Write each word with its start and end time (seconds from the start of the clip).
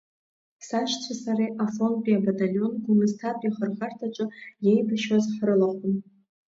Сашьцәеи 0.67 1.17
сареи 1.21 1.55
Афонтәи 1.65 2.17
абаталион 2.17 2.73
Гәымсҭатәи 2.83 3.49
ахырхарҭаҿы 3.51 4.25
иеибашьуаз 4.65 5.25
ҳрылахәын. 5.35 5.95